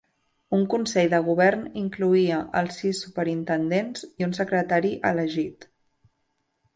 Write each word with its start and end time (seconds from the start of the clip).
Un 0.57 0.61
consell 0.73 1.09
de 1.09 1.17
govern 1.25 1.67
incloïa 1.81 2.39
els 2.61 2.79
sis 2.83 3.01
superintendents 3.07 4.07
i 4.23 4.27
un 4.29 4.33
secretari 4.39 4.95
elegit. 5.11 5.69